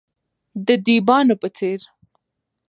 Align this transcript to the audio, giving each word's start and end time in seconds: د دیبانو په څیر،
د 0.65 0.67
دیبانو 0.85 1.35
په 1.41 1.47
څیر، 1.57 1.79